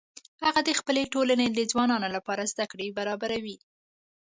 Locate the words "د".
0.67-0.69, 1.51-1.59